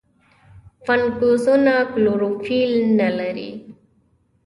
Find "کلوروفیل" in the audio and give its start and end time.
1.93-2.71